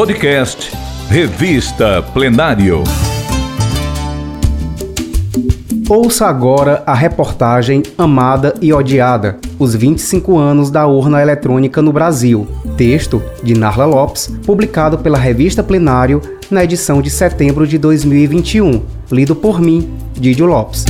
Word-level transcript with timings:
Podcast 0.00 0.72
Revista 1.10 2.00
Plenário. 2.00 2.82
Ouça 5.90 6.26
agora 6.26 6.82
a 6.86 6.94
reportagem 6.94 7.82
Amada 7.98 8.54
e 8.62 8.72
Odiada: 8.72 9.36
Os 9.58 9.74
25 9.74 10.38
anos 10.38 10.70
da 10.70 10.86
urna 10.86 11.20
eletrônica 11.20 11.82
no 11.82 11.92
Brasil. 11.92 12.48
Texto 12.78 13.22
de 13.42 13.52
Narla 13.52 13.84
Lopes, 13.84 14.28
publicado 14.46 14.96
pela 14.96 15.18
revista 15.18 15.62
Plenário 15.62 16.22
na 16.50 16.64
edição 16.64 17.02
de 17.02 17.10
setembro 17.10 17.66
de 17.66 17.76
2021. 17.76 18.80
Lido 19.12 19.36
por 19.36 19.60
mim, 19.60 19.92
Didio 20.14 20.46
Lopes. 20.46 20.86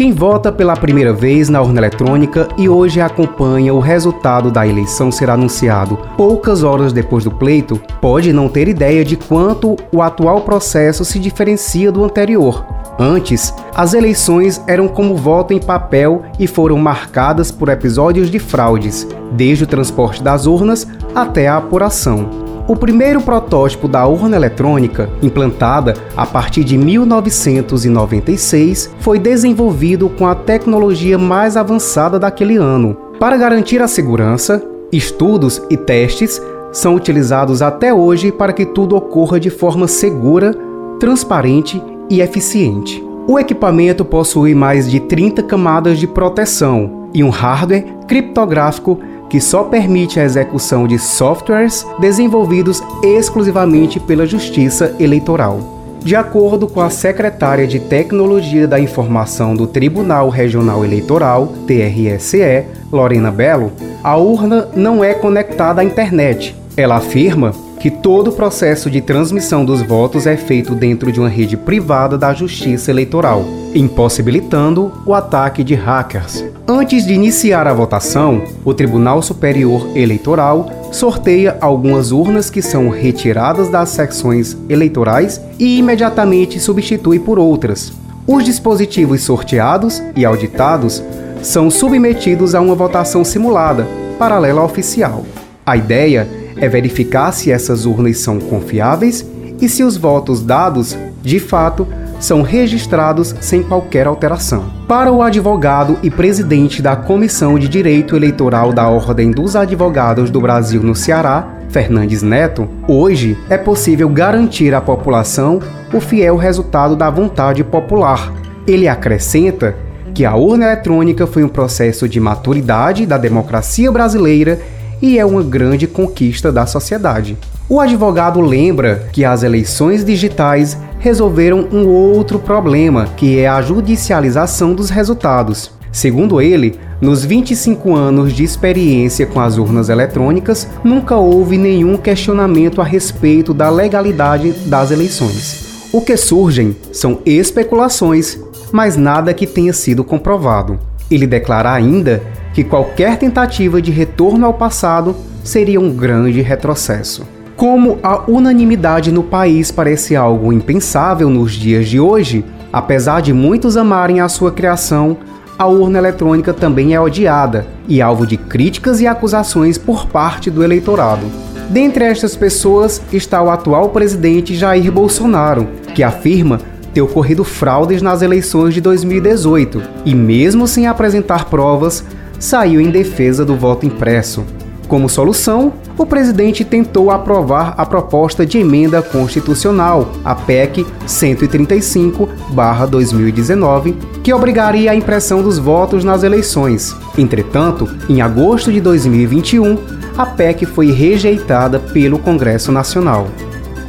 Quem 0.00 0.14
vota 0.14 0.50
pela 0.50 0.74
primeira 0.74 1.12
vez 1.12 1.50
na 1.50 1.60
urna 1.60 1.78
eletrônica 1.78 2.48
e 2.56 2.70
hoje 2.70 3.02
acompanha 3.02 3.74
o 3.74 3.80
resultado 3.80 4.50
da 4.50 4.66
eleição 4.66 5.12
ser 5.12 5.28
anunciado 5.28 5.98
poucas 6.16 6.62
horas 6.62 6.90
depois 6.90 7.24
do 7.24 7.30
pleito, 7.30 7.78
pode 8.00 8.32
não 8.32 8.48
ter 8.48 8.66
ideia 8.66 9.04
de 9.04 9.14
quanto 9.14 9.76
o 9.92 10.00
atual 10.00 10.40
processo 10.40 11.04
se 11.04 11.18
diferencia 11.18 11.92
do 11.92 12.02
anterior. 12.02 12.64
Antes, 12.98 13.52
as 13.74 13.92
eleições 13.92 14.64
eram 14.66 14.88
como 14.88 15.14
voto 15.14 15.52
em 15.52 15.60
papel 15.60 16.22
e 16.38 16.46
foram 16.46 16.78
marcadas 16.78 17.50
por 17.50 17.68
episódios 17.68 18.30
de 18.30 18.38
fraudes, 18.38 19.06
desde 19.32 19.64
o 19.64 19.66
transporte 19.66 20.22
das 20.22 20.46
urnas 20.46 20.88
até 21.14 21.46
a 21.46 21.58
apuração. 21.58 22.49
O 22.70 22.76
primeiro 22.76 23.20
protótipo 23.20 23.88
da 23.88 24.06
urna 24.06 24.36
eletrônica, 24.36 25.10
implantada 25.20 25.94
a 26.16 26.24
partir 26.24 26.62
de 26.62 26.78
1996, 26.78 28.94
foi 29.00 29.18
desenvolvido 29.18 30.08
com 30.08 30.24
a 30.24 30.36
tecnologia 30.36 31.18
mais 31.18 31.56
avançada 31.56 32.16
daquele 32.16 32.56
ano. 32.56 32.96
Para 33.18 33.36
garantir 33.36 33.82
a 33.82 33.88
segurança, 33.88 34.62
estudos 34.92 35.60
e 35.68 35.76
testes 35.76 36.40
são 36.70 36.94
utilizados 36.94 37.60
até 37.60 37.92
hoje 37.92 38.30
para 38.30 38.52
que 38.52 38.64
tudo 38.64 38.94
ocorra 38.94 39.40
de 39.40 39.50
forma 39.50 39.88
segura, 39.88 40.54
transparente 41.00 41.82
e 42.08 42.20
eficiente. 42.20 43.04
O 43.26 43.36
equipamento 43.36 44.04
possui 44.04 44.54
mais 44.54 44.88
de 44.88 45.00
30 45.00 45.42
camadas 45.42 45.98
de 45.98 46.06
proteção 46.06 47.08
e 47.12 47.24
um 47.24 47.30
hardware 47.30 47.84
criptográfico 48.06 49.00
que 49.30 49.40
só 49.40 49.62
permite 49.62 50.18
a 50.18 50.24
execução 50.24 50.86
de 50.86 50.98
softwares 50.98 51.86
desenvolvidos 52.00 52.82
exclusivamente 53.02 54.00
pela 54.00 54.26
Justiça 54.26 54.94
Eleitoral. 54.98 55.78
De 56.02 56.16
acordo 56.16 56.66
com 56.66 56.80
a 56.80 56.90
secretária 56.90 57.66
de 57.66 57.78
Tecnologia 57.78 58.66
da 58.66 58.80
Informação 58.80 59.54
do 59.54 59.66
Tribunal 59.66 60.30
Regional 60.30 60.84
Eleitoral, 60.84 61.52
TRSE, 61.66 62.64
Lorena 62.90 63.30
Belo, 63.30 63.70
a 64.02 64.16
urna 64.16 64.68
não 64.74 65.04
é 65.04 65.14
conectada 65.14 65.82
à 65.82 65.84
internet. 65.84 66.56
Ela 66.76 66.96
afirma 66.96 67.52
que 67.80 67.90
todo 67.90 68.28
o 68.28 68.32
processo 68.32 68.90
de 68.90 69.00
transmissão 69.00 69.64
dos 69.64 69.80
votos 69.80 70.26
é 70.26 70.36
feito 70.36 70.74
dentro 70.74 71.10
de 71.10 71.18
uma 71.18 71.30
rede 71.30 71.56
privada 71.56 72.18
da 72.18 72.34
Justiça 72.34 72.90
Eleitoral, 72.90 73.42
impossibilitando 73.74 74.92
o 75.06 75.14
ataque 75.14 75.64
de 75.64 75.74
hackers. 75.74 76.44
Antes 76.68 77.06
de 77.06 77.14
iniciar 77.14 77.66
a 77.66 77.72
votação, 77.72 78.44
o 78.66 78.74
Tribunal 78.74 79.22
Superior 79.22 79.96
Eleitoral 79.96 80.70
sorteia 80.92 81.56
algumas 81.58 82.12
urnas 82.12 82.50
que 82.50 82.60
são 82.60 82.90
retiradas 82.90 83.70
das 83.70 83.88
secções 83.88 84.58
eleitorais 84.68 85.40
e 85.58 85.78
imediatamente 85.78 86.60
substitui 86.60 87.18
por 87.18 87.38
outras. 87.38 87.94
Os 88.26 88.44
dispositivos 88.44 89.22
sorteados 89.22 90.02
e 90.14 90.26
auditados 90.26 91.02
são 91.42 91.70
submetidos 91.70 92.54
a 92.54 92.60
uma 92.60 92.74
votação 92.74 93.24
simulada, 93.24 93.86
paralela 94.18 94.62
oficial. 94.62 95.24
A 95.64 95.78
ideia 95.78 96.28
é 96.56 96.68
verificar 96.68 97.32
se 97.32 97.50
essas 97.50 97.86
urnas 97.86 98.18
são 98.18 98.38
confiáveis 98.38 99.24
e 99.60 99.68
se 99.68 99.82
os 99.82 99.96
votos 99.96 100.42
dados, 100.42 100.96
de 101.22 101.38
fato, 101.38 101.86
são 102.18 102.42
registrados 102.42 103.34
sem 103.40 103.62
qualquer 103.62 104.06
alteração. 104.06 104.64
Para 104.86 105.10
o 105.10 105.22
advogado 105.22 105.98
e 106.02 106.10
presidente 106.10 106.82
da 106.82 106.94
Comissão 106.94 107.58
de 107.58 107.66
Direito 107.66 108.14
Eleitoral 108.14 108.72
da 108.72 108.88
Ordem 108.88 109.30
dos 109.30 109.56
Advogados 109.56 110.30
do 110.30 110.40
Brasil 110.40 110.82
no 110.82 110.94
Ceará, 110.94 111.56
Fernandes 111.70 112.22
Neto, 112.22 112.68
hoje 112.86 113.38
é 113.48 113.56
possível 113.56 114.08
garantir 114.08 114.74
à 114.74 114.80
população 114.80 115.60
o 115.92 116.00
fiel 116.00 116.36
resultado 116.36 116.94
da 116.94 117.08
vontade 117.08 117.64
popular. 117.64 118.32
Ele 118.66 118.86
acrescenta 118.86 119.74
que 120.12 120.24
a 120.24 120.34
urna 120.34 120.66
eletrônica 120.66 121.26
foi 121.26 121.42
um 121.44 121.48
processo 121.48 122.08
de 122.08 122.20
maturidade 122.20 123.06
da 123.06 123.16
democracia 123.16 123.90
brasileira 123.90 124.60
e 125.02 125.18
é 125.18 125.24
uma 125.24 125.42
grande 125.42 125.86
conquista 125.86 126.52
da 126.52 126.66
sociedade. 126.66 127.36
O 127.68 127.80
advogado 127.80 128.40
lembra 128.40 129.08
que 129.12 129.24
as 129.24 129.42
eleições 129.42 130.04
digitais 130.04 130.76
resolveram 130.98 131.68
um 131.72 131.86
outro 131.86 132.38
problema, 132.38 133.06
que 133.16 133.38
é 133.38 133.48
a 133.48 133.62
judicialização 133.62 134.74
dos 134.74 134.90
resultados. 134.90 135.70
Segundo 135.92 136.40
ele, 136.40 136.78
nos 137.00 137.24
25 137.24 137.94
anos 137.94 138.32
de 138.32 138.44
experiência 138.44 139.26
com 139.26 139.40
as 139.40 139.56
urnas 139.56 139.88
eletrônicas, 139.88 140.68
nunca 140.84 141.16
houve 141.16 141.56
nenhum 141.56 141.96
questionamento 141.96 142.80
a 142.80 142.84
respeito 142.84 143.54
da 143.54 143.70
legalidade 143.70 144.52
das 144.66 144.90
eleições. 144.90 145.88
O 145.92 146.00
que 146.00 146.16
surgem 146.16 146.76
são 146.92 147.20
especulações, 147.26 148.38
mas 148.70 148.96
nada 148.96 149.34
que 149.34 149.46
tenha 149.46 149.72
sido 149.72 150.04
comprovado. 150.04 150.78
Ele 151.10 151.26
declara 151.26 151.72
ainda 151.72 152.22
que 152.60 152.64
qualquer 152.64 153.16
tentativa 153.16 153.80
de 153.80 153.90
retorno 153.90 154.44
ao 154.44 154.52
passado 154.52 155.16
seria 155.42 155.80
um 155.80 155.90
grande 155.90 156.42
retrocesso. 156.42 157.26
Como 157.56 157.98
a 158.02 158.30
unanimidade 158.30 159.10
no 159.10 159.22
país 159.22 159.70
parece 159.70 160.14
algo 160.14 160.52
impensável 160.52 161.30
nos 161.30 161.52
dias 161.52 161.88
de 161.88 161.98
hoje, 161.98 162.44
apesar 162.70 163.22
de 163.22 163.32
muitos 163.32 163.78
amarem 163.78 164.20
a 164.20 164.28
sua 164.28 164.52
criação, 164.52 165.16
a 165.58 165.66
urna 165.66 165.96
eletrônica 165.96 166.52
também 166.52 166.94
é 166.94 167.00
odiada 167.00 167.66
e 167.88 168.02
alvo 168.02 168.26
de 168.26 168.36
críticas 168.36 169.00
e 169.00 169.06
acusações 169.06 169.78
por 169.78 170.06
parte 170.08 170.50
do 170.50 170.62
eleitorado. 170.62 171.24
Dentre 171.70 172.04
estas 172.04 172.36
pessoas 172.36 173.00
está 173.10 173.42
o 173.42 173.48
atual 173.48 173.88
presidente 173.88 174.54
Jair 174.54 174.92
Bolsonaro, 174.92 175.66
que 175.94 176.02
afirma 176.02 176.60
ter 176.92 177.00
ocorrido 177.00 177.42
fraudes 177.42 178.02
nas 178.02 178.20
eleições 178.20 178.74
de 178.74 178.82
2018 178.82 179.82
e, 180.04 180.14
mesmo 180.14 180.66
sem 180.66 180.86
apresentar 180.86 181.46
provas, 181.46 182.04
saiu 182.40 182.80
em 182.80 182.90
defesa 182.90 183.44
do 183.44 183.54
voto 183.54 183.86
impresso. 183.86 184.44
Como 184.88 185.08
solução, 185.08 185.72
o 185.96 186.04
presidente 186.04 186.64
tentou 186.64 187.12
aprovar 187.12 187.74
a 187.78 187.86
proposta 187.86 188.44
de 188.44 188.58
emenda 188.58 189.00
constitucional, 189.00 190.10
a 190.24 190.34
PEC 190.34 190.84
135/2019, 191.06 193.94
que 194.20 194.34
obrigaria 194.34 194.90
a 194.90 194.96
impressão 194.96 195.44
dos 195.44 195.60
votos 195.60 196.02
nas 196.02 196.24
eleições. 196.24 196.96
Entretanto, 197.16 197.88
em 198.08 198.20
agosto 198.20 198.72
de 198.72 198.80
2021, 198.80 199.78
a 200.18 200.26
PEC 200.26 200.66
foi 200.66 200.90
rejeitada 200.90 201.78
pelo 201.78 202.18
Congresso 202.18 202.72
Nacional. 202.72 203.28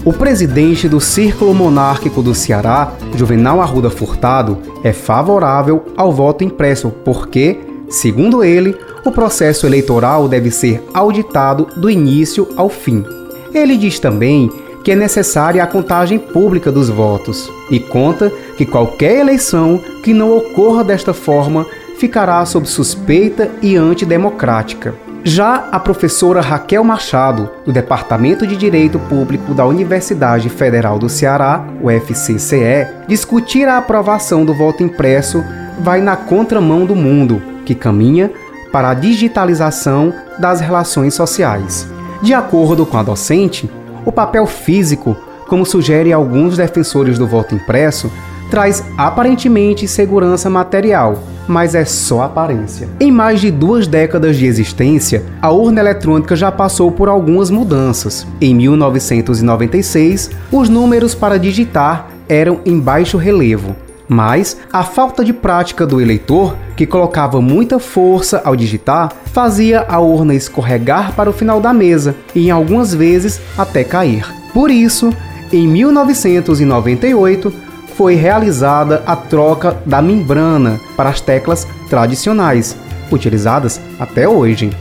O 0.06 0.13
presidente 0.13 0.88
do 0.90 1.00
Círculo 1.00 1.53
Monárquico 1.53 2.22
do 2.22 2.35
Ceará, 2.35 2.91
Juvenal 3.16 3.61
Arruda 3.61 3.90
Furtado, 3.90 4.59
é 4.84 4.94
favorável 4.94 5.85
ao 5.95 6.11
voto 6.11 6.44
impresso 6.44 6.91
porque, 7.03 7.59
segundo 7.91 8.44
ele, 8.44 8.75
o 9.06 9.12
processo 9.12 9.66
eleitoral 9.66 10.28
deve 10.28 10.50
ser 10.50 10.84
auditado 10.94 11.68
do 11.75 11.90
início 11.90 12.47
ao 12.56 12.69
fim. 12.69 13.06
Ele 13.53 13.78
diz 13.78 14.00
também 14.00 14.50
que 14.84 14.91
é 14.91 14.96
necessária 14.96 15.63
a 15.63 15.68
contagem 15.68 16.18
pública 16.18 16.72
dos 16.72 16.90
votos 16.90 17.52
e 17.69 17.79
conta 17.79 18.31
que 18.57 18.66
qualquer 18.66 19.19
eleição 19.19 19.79
que 20.03 20.13
não 20.13 20.35
ocorra 20.35 20.84
desta 20.84 21.13
forma 21.13 21.66
ficará 21.97 22.44
sob 22.46 22.68
suspeita 22.68 23.52
e 23.62 23.75
antidemocrática. 23.75 24.96
Já 25.23 25.68
a 25.72 25.79
professora 25.79 26.41
Raquel 26.41 26.84
Machado, 26.84 27.47
do 27.64 27.72
Departamento 27.72 28.47
de 28.47 28.58
Direito 28.58 28.97
Público 28.97 29.53
da 29.53 29.67
Universidade 29.67 30.49
Federal 30.49 30.97
do 30.97 31.08
Ceará, 31.08 31.64
UFCCE, 31.79 32.87
discutir 33.08 33.67
a 33.67 33.78
aprovação 33.78 34.44
do 34.44 34.52
voto 34.52 34.82
impresso 34.82 35.44
vai 35.79 36.02
na 36.02 36.16
contramão 36.16 36.85
do 36.85 36.96
mundo, 36.96 37.40
que 37.66 37.75
caminha 37.75 38.31
para 38.72 38.90
a 38.90 38.93
digitalização 38.93 40.13
das 40.40 40.61
relações 40.61 41.13
sociais. 41.13 41.87
De 42.22 42.34
acordo 42.34 42.85
com 42.85 42.97
a 42.97 43.03
docente, 43.03 43.69
o 44.05 44.11
papel 44.11 44.46
físico, 44.46 45.16
como 45.47 45.66
sugerem 45.66 46.13
alguns 46.13 46.58
defensores 46.58 47.17
do 47.17 47.28
voto 47.28 47.55
impresso, 47.55 48.11
traz 48.49 48.84
aparentemente 48.97 49.87
segurança 49.87 50.49
material, 50.49 51.23
mas 51.47 51.73
é 51.73 51.85
só 51.85 52.23
aparência. 52.23 52.87
Em 52.99 53.11
mais 53.11 53.41
de 53.41 53.49
duas 53.49 53.87
décadas 53.87 54.37
de 54.37 54.46
existência, 54.46 55.23
a 55.41 55.52
urna 55.52 55.79
eletrônica 55.79 56.35
já 56.35 56.52
passou 56.52 56.91
por 56.91 57.09
algumas 57.09 57.49
mudanças. 57.49 58.28
Em 58.40 58.53
1996, 58.53 60.29
os 60.52 60.69
números 60.69 61.16
para 61.16 61.40
digitar 61.40 62.08
eram 62.28 62.59
em 62.66 62.79
baixo 62.79 63.17
relevo. 63.17 63.75
Mas 64.13 64.58
a 64.73 64.84
falta 64.84 65.23
de 65.23 65.31
prática 65.31 65.87
do 65.87 66.02
eleitor, 66.02 66.58
que 66.75 66.85
colocava 66.85 67.40
muita 67.40 67.79
força 67.79 68.41
ao 68.43 68.58
digitar, 68.58 69.13
fazia 69.28 69.85
a 69.87 70.02
urna 70.02 70.35
escorregar 70.35 71.13
para 71.13 71.29
o 71.29 71.34
final 71.34 71.61
da 71.61 71.72
mesa 71.72 72.13
e, 72.35 72.47
em 72.47 72.52
algumas 72.52 72.93
vezes, 72.93 73.40
até 73.58 73.85
cair. 73.85 74.29
Por 74.53 74.69
isso, 74.69 75.13
em 75.53 75.66
1998, 75.66 77.53
foi 77.96 78.16
realizada 78.16 79.02
a 79.05 79.16
troca 79.16 79.78
da 79.85 80.02
membrana 80.02 80.78
para 80.97 81.08
as 81.08 81.22
teclas 81.22 81.66
tradicionais, 81.90 82.75
utilizadas 83.09 83.79
até 83.97 84.28
hoje. 84.28 84.72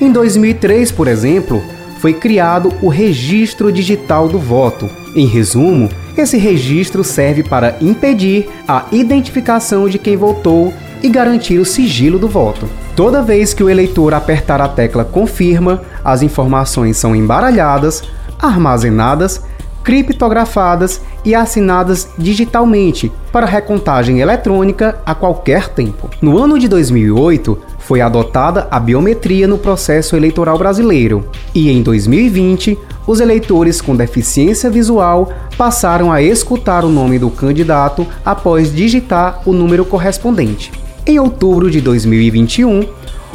Em 0.00 0.10
2003, 0.10 0.90
por 0.90 1.06
exemplo, 1.06 1.62
foi 2.00 2.12
criado 2.12 2.72
o 2.82 2.88
Registro 2.88 3.70
Digital 3.70 4.26
do 4.26 4.40
Voto. 4.40 4.90
Em 5.14 5.26
resumo, 5.26 5.88
esse 6.16 6.36
registro 6.36 7.02
serve 7.04 7.42
para 7.42 7.76
impedir 7.80 8.48
a 8.66 8.86
identificação 8.92 9.88
de 9.88 9.98
quem 9.98 10.16
votou 10.16 10.72
e 11.02 11.08
garantir 11.08 11.58
o 11.58 11.64
sigilo 11.64 12.18
do 12.18 12.28
voto. 12.28 12.68
Toda 12.94 13.22
vez 13.22 13.54
que 13.54 13.62
o 13.62 13.70
eleitor 13.70 14.12
apertar 14.12 14.60
a 14.60 14.68
tecla 14.68 15.04
confirma, 15.04 15.82
as 16.04 16.22
informações 16.22 16.96
são 16.96 17.16
embaralhadas, 17.16 18.02
armazenadas, 18.38 19.42
criptografadas 19.82 21.00
e 21.24 21.34
assinadas 21.34 22.08
digitalmente 22.18 23.10
para 23.32 23.46
recontagem 23.46 24.20
eletrônica 24.20 24.98
a 25.06 25.14
qualquer 25.14 25.68
tempo. 25.68 26.10
No 26.20 26.38
ano 26.38 26.58
de 26.58 26.68
2008, 26.68 27.58
foi 27.90 28.00
adotada 28.00 28.68
a 28.70 28.78
biometria 28.78 29.48
no 29.48 29.58
processo 29.58 30.14
eleitoral 30.14 30.56
brasileiro, 30.56 31.28
e 31.52 31.72
em 31.72 31.82
2020, 31.82 32.78
os 33.04 33.18
eleitores 33.18 33.80
com 33.80 33.96
deficiência 33.96 34.70
visual 34.70 35.32
passaram 35.58 36.12
a 36.12 36.22
escutar 36.22 36.84
o 36.84 36.88
nome 36.88 37.18
do 37.18 37.28
candidato 37.30 38.06
após 38.24 38.72
digitar 38.72 39.42
o 39.44 39.52
número 39.52 39.84
correspondente. 39.84 40.70
Em 41.04 41.18
outubro 41.18 41.68
de 41.68 41.80
2021, 41.80 42.86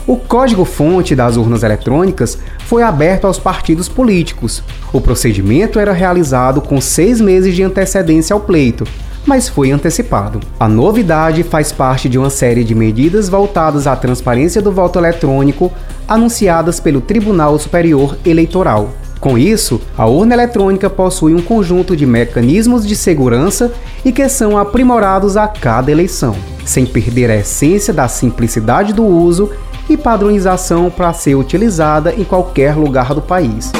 o 0.07 0.15
código-fonte 0.15 1.13
das 1.17 1.35
urnas 1.35 1.61
eletrônicas 1.61 2.37
foi 2.59 2.81
aberto 2.81 3.27
aos 3.27 3.37
partidos 3.37 3.89
políticos. 3.89 4.63
O 4.93 5.01
procedimento 5.01 5.79
era 5.81 5.91
realizado 5.91 6.61
com 6.61 6.79
seis 6.79 7.19
meses 7.19 7.53
de 7.53 7.61
antecedência 7.61 8.33
ao 8.33 8.39
pleito, 8.39 8.85
mas 9.25 9.49
foi 9.49 9.71
antecipado. 9.71 10.39
A 10.59 10.67
novidade 10.67 11.43
faz 11.43 11.71
parte 11.71 12.07
de 12.07 12.17
uma 12.17 12.29
série 12.29 12.63
de 12.63 12.75
medidas 12.75 13.27
voltadas 13.27 13.87
à 13.87 13.95
transparência 13.95 14.61
do 14.61 14.71
voto 14.71 14.99
eletrônico 14.99 15.71
anunciadas 16.07 16.79
pelo 16.79 17.01
Tribunal 17.01 17.57
Superior 17.57 18.17
Eleitoral. 18.25 18.89
Com 19.19 19.37
isso, 19.37 19.81
a 19.97 20.05
urna 20.05 20.35
eletrônica 20.35 20.89
possui 20.89 21.33
um 21.33 21.41
conjunto 21.41 21.95
de 21.95 22.05
mecanismos 22.05 22.85
de 22.85 22.95
segurança 22.95 23.71
e 24.03 24.11
que 24.11 24.29
são 24.29 24.57
aprimorados 24.57 25.35
a 25.35 25.47
cada 25.47 25.91
eleição, 25.91 26.35
sem 26.63 26.85
perder 26.85 27.31
a 27.31 27.35
essência 27.37 27.91
da 27.91 28.07
simplicidade 28.07 28.93
do 28.93 29.03
uso 29.03 29.49
e 29.89 29.97
padronização 29.97 30.91
para 30.91 31.13
ser 31.13 31.35
utilizada 31.35 32.13
em 32.13 32.23
qualquer 32.23 32.75
lugar 32.75 33.15
do 33.15 33.21
país. 33.21 33.71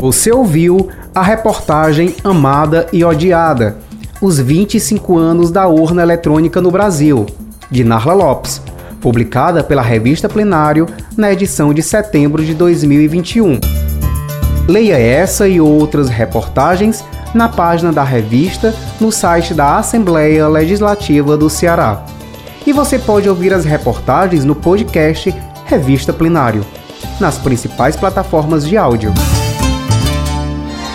Você 0.00 0.30
ouviu 0.30 0.88
a 1.14 1.22
reportagem 1.22 2.14
Amada 2.22 2.86
e 2.92 3.04
Odiada, 3.04 3.78
os 4.20 4.38
25 4.38 5.16
anos 5.16 5.50
da 5.50 5.68
urna 5.68 6.02
eletrônica 6.02 6.60
no 6.60 6.70
Brasil, 6.70 7.26
de 7.70 7.84
Narla 7.84 8.14
Lopes, 8.14 8.60
publicada 9.00 9.62
pela 9.62 9.82
revista 9.82 10.28
Plenário 10.28 10.86
na 11.16 11.32
edição 11.32 11.72
de 11.72 11.82
setembro 11.82 12.44
de 12.44 12.52
2021. 12.54 13.60
Leia 14.68 14.98
essa 14.98 15.48
e 15.48 15.60
outras 15.60 16.08
reportagens 16.08 17.04
na 17.34 17.48
página 17.48 17.92
da 17.92 18.02
revista 18.02 18.74
no 19.00 19.12
site 19.12 19.54
da 19.54 19.76
Assembleia 19.76 20.48
Legislativa 20.48 21.36
do 21.36 21.48
Ceará. 21.48 22.04
E 22.66 22.72
você 22.72 22.98
pode 22.98 23.28
ouvir 23.28 23.54
as 23.54 23.64
reportagens 23.64 24.44
no 24.44 24.54
podcast 24.54 25.34
Revista 25.64 26.12
Plenário, 26.12 26.64
nas 27.20 27.38
principais 27.38 27.96
plataformas 27.96 28.66
de 28.66 28.76
áudio. 28.76 29.12